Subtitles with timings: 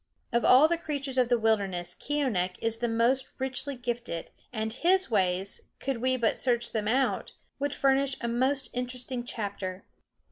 [0.33, 5.11] Of all the creatures of the wilderness Keeonekh is the most richly gifted, and his
[5.11, 9.83] ways, could we but search them out, would furnish a most interesting chapter.